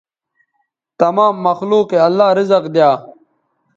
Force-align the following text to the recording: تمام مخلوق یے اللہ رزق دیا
تمام 1.01 1.33
مخلوق 1.47 1.87
یے 1.93 1.99
اللہ 2.07 2.29
رزق 2.37 2.63
دیا 2.73 2.91